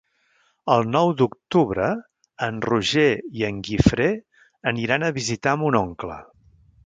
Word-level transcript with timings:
El 0.75 0.85
nou 0.93 1.11
d'octubre 1.19 1.89
en 2.47 2.57
Roger 2.69 3.05
i 3.41 3.47
en 3.51 3.61
Guifré 3.67 4.09
aniran 4.75 5.05
a 5.11 5.15
visitar 5.21 5.57
mon 5.65 5.79
oncle. 5.85 6.19